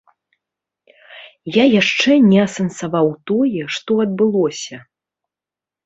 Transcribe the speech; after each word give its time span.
Я 1.61 1.65
яшчэ 1.81 2.11
не 2.31 2.39
асэнсаваў 2.47 3.13
тое, 3.33 3.61
што 3.79 3.91
адбылося. 4.09 4.85